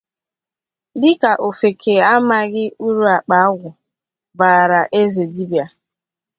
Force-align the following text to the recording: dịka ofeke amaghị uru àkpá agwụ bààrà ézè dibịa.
dịka 1.01 1.31
ofeke 1.47 1.93
amaghị 2.13 2.65
uru 2.85 3.03
àkpá 3.15 3.35
agwụ 3.47 3.69
bààrà 4.37 4.79
ézè 5.01 5.23
dibịa. 5.33 5.65